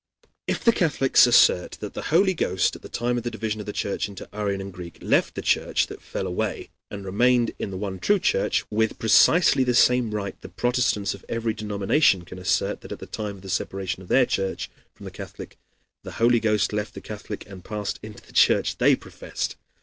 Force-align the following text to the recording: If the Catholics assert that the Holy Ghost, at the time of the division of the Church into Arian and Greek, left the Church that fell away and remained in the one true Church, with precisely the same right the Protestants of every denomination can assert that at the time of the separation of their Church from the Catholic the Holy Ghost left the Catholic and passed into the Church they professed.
If 0.47 0.63
the 0.63 0.71
Catholics 0.73 1.27
assert 1.27 1.77
that 1.79 1.93
the 1.93 2.01
Holy 2.09 2.33
Ghost, 2.33 2.75
at 2.75 2.81
the 2.81 2.89
time 2.89 3.17
of 3.19 3.23
the 3.23 3.29
division 3.29 3.59
of 3.59 3.67
the 3.67 3.71
Church 3.71 4.09
into 4.09 4.27
Arian 4.33 4.59
and 4.59 4.73
Greek, 4.73 4.97
left 4.99 5.35
the 5.35 5.43
Church 5.43 5.85
that 5.85 6.01
fell 6.01 6.25
away 6.25 6.69
and 6.89 7.05
remained 7.05 7.51
in 7.59 7.69
the 7.69 7.77
one 7.77 7.99
true 7.99 8.17
Church, 8.17 8.65
with 8.71 8.97
precisely 8.97 9.63
the 9.63 9.75
same 9.75 10.09
right 10.09 10.35
the 10.41 10.49
Protestants 10.49 11.13
of 11.13 11.23
every 11.29 11.53
denomination 11.53 12.25
can 12.25 12.39
assert 12.39 12.81
that 12.81 12.91
at 12.91 12.97
the 12.97 13.05
time 13.05 13.35
of 13.35 13.41
the 13.43 13.47
separation 13.51 14.01
of 14.01 14.07
their 14.09 14.25
Church 14.25 14.71
from 14.95 15.03
the 15.03 15.11
Catholic 15.11 15.55
the 16.01 16.13
Holy 16.13 16.39
Ghost 16.39 16.73
left 16.73 16.95
the 16.95 16.99
Catholic 17.01 17.45
and 17.47 17.63
passed 17.63 17.99
into 18.01 18.25
the 18.25 18.33
Church 18.33 18.79
they 18.79 18.95
professed. 18.95 19.55